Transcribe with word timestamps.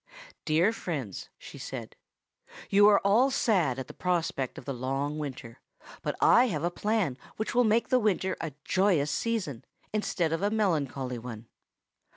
"Dear 0.45 0.73
friends," 0.73 1.29
she 1.37 1.59
said, 1.59 1.95
"you 2.71 2.87
are 2.87 2.99
all 3.03 3.29
sad 3.29 3.77
at 3.77 3.85
the 3.85 3.93
prospect 3.93 4.57
of 4.57 4.65
the 4.65 4.73
long 4.73 5.19
winter; 5.19 5.61
but 6.01 6.15
I 6.19 6.45
have 6.45 6.63
a 6.63 6.71
plan 6.71 7.19
which 7.37 7.53
will 7.53 7.63
make 7.63 7.89
the 7.89 7.99
winter 7.99 8.35
a 8.41 8.53
joyous 8.65 9.11
season, 9.11 9.63
instead 9.93 10.33
of 10.33 10.41
a 10.41 10.49
melancholy 10.49 11.19
one. 11.19 11.45